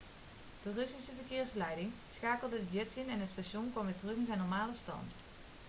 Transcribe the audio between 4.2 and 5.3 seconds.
zijn normale stand